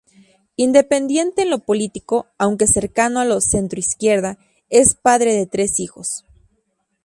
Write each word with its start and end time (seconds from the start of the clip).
Independiente 0.55 1.43
en 1.43 1.51
lo 1.51 1.59
político, 1.59 2.25
aunque 2.39 2.65
cercano 2.65 3.19
a 3.19 3.25
la 3.25 3.39
centroizquierda, 3.39 4.39
es 4.69 4.95
padre 4.95 5.35
de 5.35 5.45
tres 5.45 5.79
hijos. 5.79 6.25